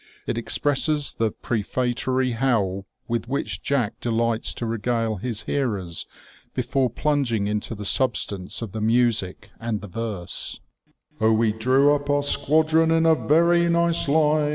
[0.25, 6.07] It expresses the prefatory howl with which Jack delights to regale his hearers
[6.55, 10.59] before plunging into the substance of the music and the verse:—
[10.89, 10.91] •*
[11.21, 14.49] Oh, we drew up our squadron In a very nice line.